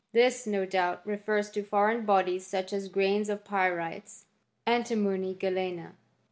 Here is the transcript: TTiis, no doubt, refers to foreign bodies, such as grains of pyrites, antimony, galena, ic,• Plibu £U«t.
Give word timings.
TTiis, 0.15 0.47
no 0.47 0.65
doubt, 0.65 1.05
refers 1.05 1.51
to 1.51 1.61
foreign 1.61 2.05
bodies, 2.07 2.47
such 2.47 2.73
as 2.73 2.87
grains 2.87 3.29
of 3.29 3.43
pyrites, 3.43 4.25
antimony, 4.65 5.35
galena, 5.35 5.81
ic,• 5.81 5.85
Plibu 5.89 5.89
£U«t. 5.89 5.95